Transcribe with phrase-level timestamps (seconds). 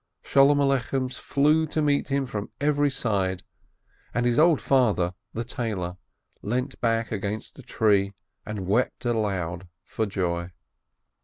[0.23, 3.43] Sholom Alechems flew to meet him from every side,
[4.15, 5.97] and his old father, the tailor,
[6.41, 10.49] leant back against a tree, and wept aloud for joy.